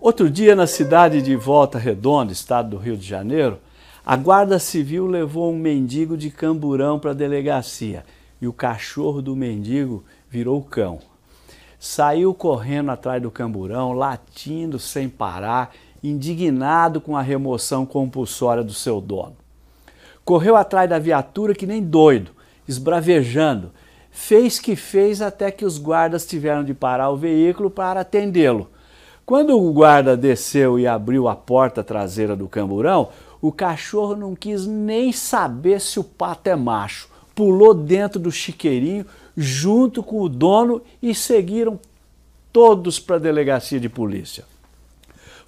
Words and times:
Outro 0.00 0.30
dia, 0.30 0.56
na 0.56 0.66
cidade 0.66 1.20
de 1.20 1.36
Volta 1.36 1.78
Redonda, 1.78 2.32
estado 2.32 2.70
do 2.70 2.78
Rio 2.78 2.96
de 2.96 3.06
Janeiro, 3.06 3.58
a 4.04 4.16
Guarda 4.16 4.58
Civil 4.58 5.06
levou 5.06 5.52
um 5.52 5.58
mendigo 5.58 6.16
de 6.16 6.30
camburão 6.30 6.98
para 6.98 7.10
a 7.10 7.14
delegacia 7.14 8.04
e 8.40 8.48
o 8.48 8.52
cachorro 8.52 9.20
do 9.20 9.36
mendigo 9.36 10.02
virou 10.28 10.62
cão. 10.62 11.00
Saiu 11.78 12.32
correndo 12.32 12.90
atrás 12.90 13.22
do 13.22 13.30
camburão, 13.30 13.92
latindo 13.92 14.78
sem 14.78 15.08
parar, 15.08 15.74
indignado 16.02 17.00
com 17.00 17.16
a 17.16 17.22
remoção 17.22 17.84
compulsória 17.84 18.64
do 18.64 18.72
seu 18.72 19.00
dono. 19.00 19.36
Correu 20.24 20.56
atrás 20.56 20.88
da 20.88 20.98
viatura 20.98 21.54
que 21.54 21.66
nem 21.66 21.82
doido, 21.82 22.32
esbravejando. 22.66 23.72
Fez 24.10 24.58
que 24.58 24.76
fez 24.76 25.22
até 25.22 25.50
que 25.50 25.64
os 25.64 25.78
guardas 25.78 26.26
tiveram 26.26 26.64
de 26.64 26.74
parar 26.74 27.10
o 27.10 27.16
veículo 27.16 27.70
para 27.70 28.00
atendê-lo 28.00 28.68
quando 29.30 29.56
o 29.56 29.72
guarda 29.72 30.16
desceu 30.16 30.76
e 30.76 30.88
abriu 30.88 31.28
a 31.28 31.36
porta 31.36 31.84
traseira 31.84 32.34
do 32.34 32.48
camburão, 32.48 33.10
o 33.40 33.52
cachorro 33.52 34.16
não 34.16 34.34
quis 34.34 34.66
nem 34.66 35.12
saber 35.12 35.80
se 35.80 36.00
o 36.00 36.02
pato 36.02 36.50
é 36.50 36.56
macho. 36.56 37.08
Pulou 37.32 37.72
dentro 37.72 38.18
do 38.18 38.32
chiqueirinho 38.32 39.06
junto 39.36 40.02
com 40.02 40.20
o 40.20 40.28
dono 40.28 40.82
e 41.00 41.14
seguiram 41.14 41.78
todos 42.52 42.98
para 42.98 43.14
a 43.14 43.20
delegacia 43.20 43.78
de 43.78 43.88
polícia. 43.88 44.44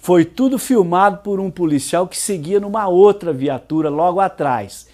Foi 0.03 0.25
tudo 0.25 0.59
filmado 0.59 1.19
por 1.19 1.39
um 1.39 1.49
policial 1.49 2.05
que 2.09 2.17
seguia 2.17 2.59
numa 2.59 2.89
outra 2.89 3.31
viatura 3.31 3.87
logo 3.87 4.19
atrás 4.19 4.85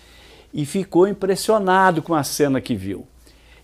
e 0.54 0.68
ficou 0.68 1.08
impressionado 1.08 2.04
com 2.04 2.14
a 2.14 2.24
cena 2.24 2.62
que 2.62 2.76
viu. 2.76 3.08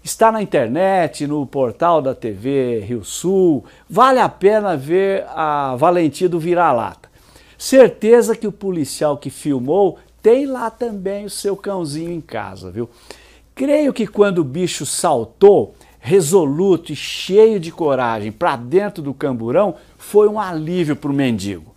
Está 0.03 0.31
na 0.31 0.42
internet, 0.42 1.28
no 1.28 1.45
portal 1.45 2.02
da 2.02 2.16
TV 2.16 2.80
Rio 2.80 3.03
Sul. 3.03 3.64
Vale 3.88 4.20
a 4.20 4.28
pena 4.28 4.75
ver 4.75 5.23
a 5.36 5.75
valentia 5.75 6.28
do 6.28 6.39
vira-lata. 6.39 7.11
Certeza 7.59 8.36
que 8.36 8.48
o 8.48 8.52
policial 8.52 9.16
que 9.16 9.30
filmou 9.30 10.00
tem 10.23 10.48
lá 10.48 10.72
também 10.72 11.25
o 11.25 11.30
seu 11.30 11.55
cãozinho 11.55 12.09
em 12.09 12.22
casa, 12.22 12.72
viu? 12.72 12.89
Creio 13.53 13.94
que 13.94 14.08
quando 14.08 14.39
o 14.39 14.44
bicho 14.44 14.83
saltou, 14.83 15.75
resoluto 16.06 16.94
e 16.94 16.95
cheio 16.95 17.59
de 17.59 17.72
coragem, 17.72 18.31
para 18.31 18.56
dentro 18.56 19.02
do 19.02 19.11
camburão, 19.11 19.73
foi 19.98 20.28
um 20.28 20.39
alívio 20.39 20.95
para 20.95 21.09
o 21.09 21.14
mendigo. 21.14 21.73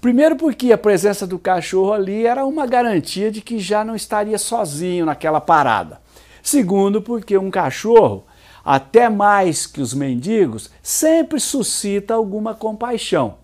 Primeiro, 0.00 0.34
porque 0.34 0.72
a 0.72 0.76
presença 0.76 1.24
do 1.24 1.38
cachorro 1.38 1.92
ali 1.92 2.26
era 2.26 2.44
uma 2.44 2.66
garantia 2.66 3.30
de 3.30 3.40
que 3.40 3.60
já 3.60 3.84
não 3.84 3.94
estaria 3.94 4.38
sozinho 4.38 5.06
naquela 5.06 5.40
parada. 5.40 6.00
Segundo, 6.42 7.00
porque 7.00 7.38
um 7.38 7.48
cachorro, 7.48 8.24
até 8.64 9.08
mais 9.08 9.68
que 9.68 9.80
os 9.80 9.94
mendigos, 9.94 10.68
sempre 10.82 11.38
suscita 11.38 12.12
alguma 12.12 12.56
compaixão. 12.56 13.36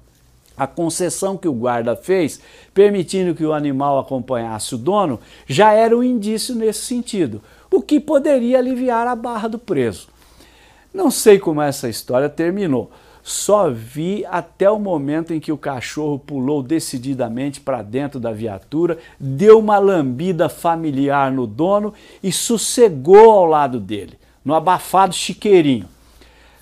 A 0.60 0.66
concessão 0.66 1.38
que 1.38 1.48
o 1.48 1.54
guarda 1.54 1.96
fez, 1.96 2.38
permitindo 2.74 3.34
que 3.34 3.46
o 3.46 3.54
animal 3.54 3.98
acompanhasse 3.98 4.74
o 4.74 4.78
dono, 4.78 5.18
já 5.46 5.72
era 5.72 5.96
um 5.96 6.02
indício 6.02 6.54
nesse 6.54 6.80
sentido, 6.80 7.40
o 7.70 7.80
que 7.80 7.98
poderia 7.98 8.58
aliviar 8.58 9.06
a 9.06 9.16
barra 9.16 9.48
do 9.48 9.58
preso. 9.58 10.08
Não 10.92 11.10
sei 11.10 11.38
como 11.38 11.62
essa 11.62 11.88
história 11.88 12.28
terminou, 12.28 12.90
só 13.22 13.70
vi 13.70 14.22
até 14.26 14.70
o 14.70 14.78
momento 14.78 15.32
em 15.32 15.40
que 15.40 15.50
o 15.50 15.56
cachorro 15.56 16.18
pulou 16.18 16.62
decididamente 16.62 17.58
para 17.58 17.80
dentro 17.80 18.20
da 18.20 18.30
viatura, 18.30 18.98
deu 19.18 19.60
uma 19.60 19.78
lambida 19.78 20.50
familiar 20.50 21.32
no 21.32 21.46
dono 21.46 21.94
e 22.22 22.30
sossegou 22.30 23.30
ao 23.30 23.46
lado 23.46 23.80
dele, 23.80 24.18
no 24.44 24.54
abafado 24.54 25.14
chiqueirinho. 25.14 25.88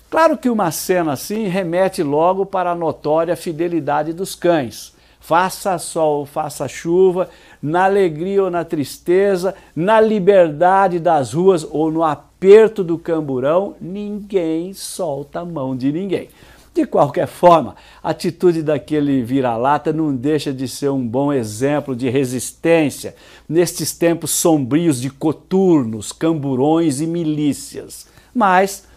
Claro 0.09 0.37
que 0.37 0.49
uma 0.49 0.71
cena 0.71 1.13
assim 1.13 1.47
remete 1.47 2.01
logo 2.01 2.45
para 2.45 2.71
a 2.71 2.75
notória 2.75 3.35
fidelidade 3.35 4.11
dos 4.11 4.33
cães. 4.33 4.93
Faça 5.19 5.77
sol, 5.77 6.25
faça 6.25 6.67
chuva, 6.67 7.29
na 7.61 7.85
alegria 7.85 8.43
ou 8.43 8.49
na 8.49 8.63
tristeza, 8.63 9.53
na 9.75 10.01
liberdade 10.01 10.97
das 10.99 11.33
ruas 11.33 11.67
ou 11.69 11.91
no 11.91 12.03
aperto 12.03 12.83
do 12.83 12.97
camburão, 12.97 13.75
ninguém 13.79 14.73
solta 14.73 15.41
a 15.41 15.45
mão 15.45 15.75
de 15.75 15.91
ninguém. 15.91 16.29
De 16.73 16.85
qualquer 16.85 17.27
forma, 17.27 17.75
a 18.01 18.11
atitude 18.11 18.63
daquele 18.63 19.21
vira-lata 19.21 19.91
não 19.91 20.15
deixa 20.15 20.53
de 20.53 20.67
ser 20.67 20.89
um 20.89 21.05
bom 21.05 21.31
exemplo 21.33 21.95
de 21.95 22.09
resistência 22.09 23.15
nestes 23.47 23.91
tempos 23.91 24.31
sombrios 24.31 25.01
de 25.01 25.09
coturnos, 25.09 26.11
camburões 26.11 27.01
e 27.01 27.05
milícias. 27.05 28.07
Mas, 28.33 28.87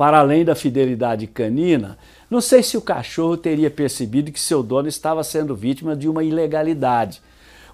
para 0.00 0.18
além 0.18 0.46
da 0.46 0.54
fidelidade 0.54 1.26
canina, 1.26 1.98
não 2.30 2.40
sei 2.40 2.62
se 2.62 2.74
o 2.74 2.80
cachorro 2.80 3.36
teria 3.36 3.70
percebido 3.70 4.32
que 4.32 4.40
seu 4.40 4.62
dono 4.62 4.88
estava 4.88 5.22
sendo 5.22 5.54
vítima 5.54 5.94
de 5.94 6.08
uma 6.08 6.24
ilegalidade 6.24 7.20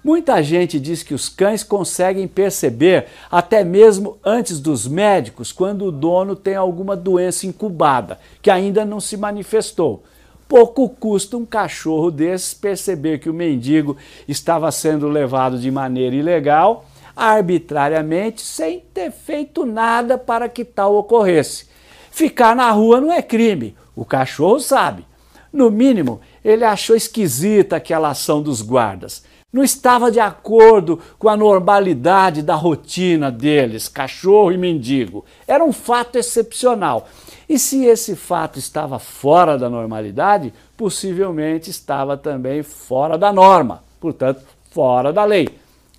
Muita 0.03 0.41
gente 0.41 0.79
diz 0.79 1.03
que 1.03 1.13
os 1.13 1.27
cães 1.27 1.63
conseguem 1.63 2.27
perceber, 2.27 3.07
até 3.29 3.63
mesmo 3.63 4.17
antes 4.23 4.59
dos 4.59 4.87
médicos, 4.87 5.51
quando 5.51 5.85
o 5.85 5.91
dono 5.91 6.35
tem 6.35 6.55
alguma 6.55 6.95
doença 6.95 7.45
incubada, 7.45 8.19
que 8.41 8.49
ainda 8.49 8.85
não 8.85 8.99
se 8.99 9.17
manifestou. 9.17 10.03
Pouco 10.47 10.87
custa 10.87 11.35
um 11.35 11.45
cachorro 11.45 12.09
desses 12.09 12.53
perceber 12.53 13.19
que 13.19 13.29
o 13.29 13.33
mendigo 13.33 13.97
estava 14.27 14.71
sendo 14.71 15.09
levado 15.09 15.59
de 15.59 15.69
maneira 15.69 16.15
ilegal, 16.15 16.85
arbitrariamente, 17.15 18.41
sem 18.41 18.79
ter 18.93 19.11
feito 19.11 19.65
nada 19.65 20.17
para 20.17 20.47
que 20.47 20.63
tal 20.63 20.95
ocorresse. 20.95 21.76
Ficar 22.17 22.55
na 22.55 22.71
rua 22.71 22.99
não 22.99 23.13
é 23.13 23.21
crime, 23.21 23.77
o 23.95 24.03
cachorro 24.03 24.59
sabe. 24.59 25.05
No 25.53 25.69
mínimo, 25.69 26.19
ele 26.43 26.65
achou 26.65 26.95
esquisita 26.95 27.75
aquela 27.75 28.09
ação 28.09 28.41
dos 28.41 28.59
guardas 28.59 29.23
não 29.51 29.63
estava 29.63 30.11
de 30.11 30.19
acordo 30.19 30.99
com 31.17 31.29
a 31.29 31.37
normalidade 31.37 32.41
da 32.41 32.53
rotina 32.53 33.31
deles, 33.31 33.87
cachorro 33.87 34.51
e 34.51 34.57
mendigo. 34.57 35.23
Era 35.47 35.63
um 35.63 35.71
fato 35.71 36.17
excepcional. 36.17 37.07
E 37.47 37.57
se 37.57 37.85
esse 37.85 38.15
fato 38.15 38.59
estava 38.59 38.99
fora 38.99 39.57
da 39.57 39.69
normalidade, 39.69 40.53
possivelmente 40.75 41.69
estava 41.69 42.17
também 42.17 42.61
fora 42.61 43.17
da 43.17 43.31
norma, 43.31 43.83
portanto, 44.01 44.41
fora 44.69 45.13
da 45.13 45.23
lei. 45.23 45.47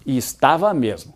E 0.05 0.17
estava 0.17 0.73
mesmo. 0.75 1.15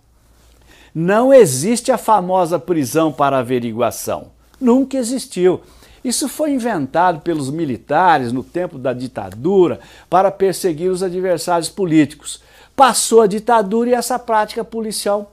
Não 0.94 1.32
existe 1.32 1.92
a 1.92 1.98
famosa 1.98 2.58
prisão 2.58 3.12
para 3.12 3.38
averiguação. 3.38 4.32
Nunca 4.62 4.96
existiu. 4.96 5.60
Isso 6.04 6.28
foi 6.28 6.52
inventado 6.52 7.20
pelos 7.20 7.50
militares 7.50 8.32
no 8.32 8.44
tempo 8.44 8.78
da 8.78 8.92
ditadura 8.92 9.80
para 10.08 10.30
perseguir 10.30 10.88
os 10.88 11.02
adversários 11.02 11.68
políticos. 11.68 12.40
Passou 12.76 13.22
a 13.22 13.26
ditadura 13.26 13.90
e 13.90 13.94
essa 13.94 14.20
prática 14.20 14.64
policial 14.64 15.32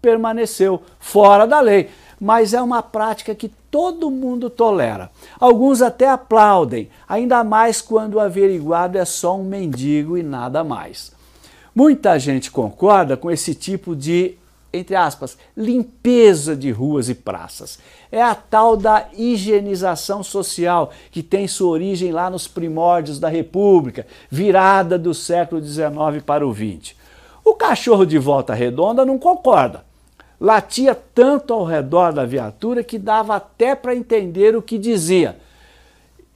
permaneceu 0.00 0.82
fora 0.98 1.46
da 1.46 1.60
lei, 1.60 1.90
mas 2.18 2.54
é 2.54 2.62
uma 2.62 2.82
prática 2.82 3.34
que 3.34 3.52
todo 3.70 4.10
mundo 4.10 4.48
tolera. 4.48 5.10
Alguns 5.38 5.82
até 5.82 6.08
aplaudem, 6.08 6.88
ainda 7.06 7.44
mais 7.44 7.82
quando 7.82 8.14
o 8.14 8.20
averiguado 8.20 8.96
é 8.96 9.04
só 9.04 9.36
um 9.36 9.44
mendigo 9.44 10.16
e 10.16 10.22
nada 10.22 10.64
mais. 10.64 11.12
Muita 11.74 12.18
gente 12.18 12.50
concorda 12.50 13.14
com 13.14 13.30
esse 13.30 13.54
tipo 13.54 13.94
de 13.94 14.39
entre 14.72 14.94
aspas, 14.94 15.36
limpeza 15.56 16.54
de 16.54 16.70
ruas 16.70 17.08
e 17.08 17.14
praças. 17.14 17.78
É 18.10 18.22
a 18.22 18.34
tal 18.34 18.76
da 18.76 19.08
higienização 19.12 20.22
social 20.22 20.92
que 21.10 21.22
tem 21.22 21.48
sua 21.48 21.70
origem 21.70 22.12
lá 22.12 22.30
nos 22.30 22.46
primórdios 22.46 23.18
da 23.18 23.28
República, 23.28 24.06
virada 24.30 24.98
do 24.98 25.12
século 25.12 25.62
XIX 25.62 26.22
para 26.24 26.46
o 26.46 26.54
XX. 26.54 26.94
O 27.44 27.54
cachorro 27.54 28.04
de 28.04 28.18
volta 28.18 28.54
redonda 28.54 29.04
não 29.04 29.18
concorda. 29.18 29.84
Latia 30.40 30.94
tanto 30.94 31.52
ao 31.52 31.64
redor 31.64 32.12
da 32.12 32.24
viatura 32.24 32.82
que 32.82 32.98
dava 32.98 33.36
até 33.36 33.74
para 33.74 33.94
entender 33.94 34.56
o 34.56 34.62
que 34.62 34.78
dizia. 34.78 35.36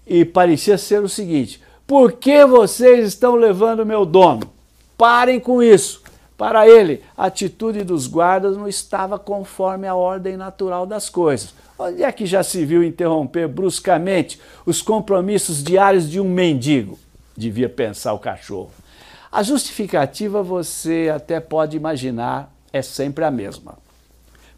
E 0.06 0.24
parecia 0.24 0.76
ser 0.76 1.02
o 1.02 1.08
seguinte: 1.08 1.62
por 1.86 2.12
que 2.12 2.44
vocês 2.44 3.08
estão 3.08 3.34
levando 3.34 3.86
meu 3.86 4.04
dono? 4.04 4.52
Parem 4.98 5.40
com 5.40 5.62
isso. 5.62 6.03
Para 6.36 6.68
ele, 6.68 7.02
a 7.16 7.26
atitude 7.26 7.84
dos 7.84 8.06
guardas 8.06 8.56
não 8.56 8.68
estava 8.68 9.18
conforme 9.18 9.86
a 9.86 9.94
ordem 9.94 10.36
natural 10.36 10.84
das 10.84 11.08
coisas. 11.08 11.54
Onde 11.78 12.02
é 12.02 12.10
que 12.10 12.26
já 12.26 12.42
se 12.42 12.64
viu 12.64 12.82
interromper 12.82 13.48
bruscamente 13.48 14.40
os 14.66 14.82
compromissos 14.82 15.62
diários 15.62 16.08
de 16.10 16.20
um 16.20 16.28
mendigo? 16.28 16.98
Devia 17.36 17.68
pensar 17.68 18.12
o 18.12 18.18
cachorro. 18.18 18.70
A 19.30 19.42
justificativa 19.42 20.42
você 20.42 21.10
até 21.14 21.40
pode 21.40 21.76
imaginar 21.76 22.52
é 22.72 22.82
sempre 22.82 23.24
a 23.24 23.30
mesma. 23.30 23.78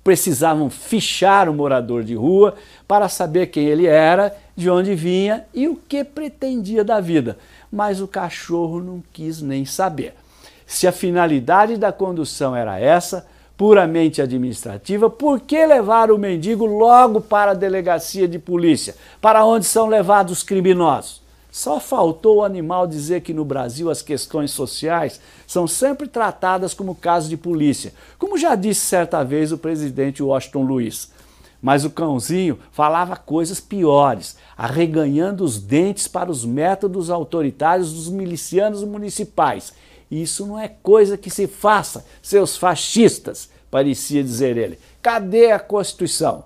Precisavam 0.02 0.70
fichar 0.70 1.48
o 1.48 1.54
morador 1.54 2.04
de 2.04 2.14
rua 2.14 2.54
para 2.86 3.08
saber 3.08 3.48
quem 3.48 3.66
ele 3.66 3.86
era, 3.86 4.34
de 4.54 4.70
onde 4.70 4.94
vinha 4.94 5.44
e 5.52 5.68
o 5.68 5.76
que 5.76 6.04
pretendia 6.04 6.84
da 6.84 7.00
vida. 7.00 7.36
Mas 7.70 8.00
o 8.00 8.08
cachorro 8.08 8.80
não 8.80 9.02
quis 9.12 9.42
nem 9.42 9.64
saber. 9.64 10.14
Se 10.66 10.86
a 10.86 10.92
finalidade 10.92 11.76
da 11.76 11.92
condução 11.92 12.54
era 12.54 12.78
essa, 12.78 13.26
puramente 13.56 14.20
administrativa, 14.20 15.08
por 15.08 15.40
que 15.40 15.64
levar 15.64 16.10
o 16.10 16.18
mendigo 16.18 16.66
logo 16.66 17.20
para 17.20 17.52
a 17.52 17.54
delegacia 17.54 18.28
de 18.28 18.38
polícia, 18.38 18.94
para 19.20 19.44
onde 19.44 19.64
são 19.64 19.86
levados 19.86 20.38
os 20.38 20.42
criminosos? 20.42 21.24
Só 21.50 21.80
faltou 21.80 22.36
o 22.38 22.44
animal 22.44 22.86
dizer 22.86 23.22
que 23.22 23.32
no 23.32 23.42
Brasil 23.42 23.88
as 23.88 24.02
questões 24.02 24.50
sociais 24.50 25.18
são 25.46 25.66
sempre 25.66 26.06
tratadas 26.06 26.74
como 26.74 26.94
caso 26.94 27.30
de 27.30 27.36
polícia, 27.38 27.94
como 28.18 28.36
já 28.36 28.54
disse 28.54 28.82
certa 28.82 29.24
vez 29.24 29.52
o 29.52 29.56
presidente 29.56 30.22
Washington 30.22 30.64
Luiz. 30.64 31.10
Mas 31.62 31.82
o 31.82 31.90
cãozinho 31.90 32.58
falava 32.70 33.16
coisas 33.16 33.58
piores, 33.58 34.36
arreganhando 34.54 35.42
os 35.42 35.58
dentes 35.58 36.06
para 36.06 36.30
os 36.30 36.44
métodos 36.44 37.08
autoritários 37.08 37.90
dos 37.90 38.10
milicianos 38.10 38.84
municipais. 38.84 39.72
Isso 40.10 40.46
não 40.46 40.58
é 40.58 40.68
coisa 40.68 41.16
que 41.16 41.30
se 41.30 41.46
faça, 41.46 42.04
seus 42.22 42.56
fascistas, 42.56 43.50
parecia 43.70 44.22
dizer 44.22 44.56
ele. 44.56 44.78
Cadê 45.02 45.50
a 45.50 45.58
Constituição? 45.58 46.44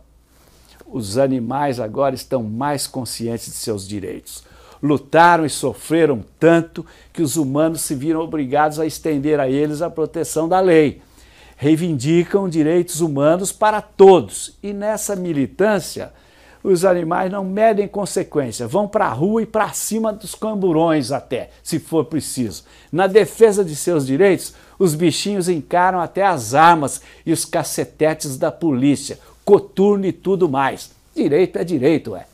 Os 0.86 1.18
animais 1.18 1.78
agora 1.78 2.14
estão 2.14 2.42
mais 2.42 2.86
conscientes 2.86 3.46
de 3.46 3.52
seus 3.52 3.86
direitos. 3.86 4.42
Lutaram 4.82 5.44
e 5.44 5.50
sofreram 5.50 6.24
tanto 6.38 6.84
que 7.12 7.22
os 7.22 7.36
humanos 7.36 7.82
se 7.82 7.94
viram 7.94 8.20
obrigados 8.20 8.80
a 8.80 8.86
estender 8.86 9.38
a 9.38 9.48
eles 9.48 9.82
a 9.82 9.90
proteção 9.90 10.48
da 10.48 10.58
lei 10.58 11.02
reivindicam 11.60 12.48
direitos 12.48 13.02
humanos 13.02 13.52
para 13.52 13.82
todos. 13.82 14.56
E 14.62 14.72
nessa 14.72 15.14
militância, 15.14 16.10
os 16.62 16.84
animais 16.84 17.30
não 17.30 17.44
medem 17.44 17.88
consequência, 17.88 18.66
vão 18.66 18.86
para 18.86 19.06
a 19.06 19.12
rua 19.12 19.42
e 19.42 19.46
para 19.46 19.72
cima 19.72 20.12
dos 20.12 20.34
camburões 20.34 21.10
até, 21.12 21.50
se 21.62 21.78
for 21.78 22.04
preciso. 22.04 22.64
Na 22.92 23.06
defesa 23.06 23.64
de 23.64 23.74
seus 23.74 24.06
direitos, 24.06 24.54
os 24.78 24.94
bichinhos 24.94 25.48
encaram 25.48 26.00
até 26.00 26.24
as 26.24 26.54
armas 26.54 27.00
e 27.24 27.32
os 27.32 27.44
cacetetes 27.44 28.36
da 28.36 28.50
polícia, 28.50 29.18
coturno 29.44 30.06
e 30.06 30.12
tudo 30.12 30.48
mais. 30.48 30.90
Direito 31.14 31.58
é 31.58 31.64
direito, 31.64 32.14
é. 32.14 32.26